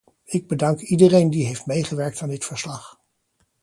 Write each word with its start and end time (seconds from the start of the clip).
Ik 0.23 0.47
bedank 0.47 0.79
iedereen 0.79 1.29
die 1.29 1.45
heeft 1.45 1.65
meegewerkt 1.65 2.21
aan 2.21 2.29
dit 2.29 2.45
verslag. 2.45 2.99